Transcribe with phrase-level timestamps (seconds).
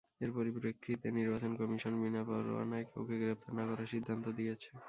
[0.21, 4.69] এর পরিপ্রেক্ষিতে নির্বাচন কমিশন বিনা পরোয়ানায় কাউকে গ্রেপ্তার না করার সিদ্ধান্ত দিয়েছে।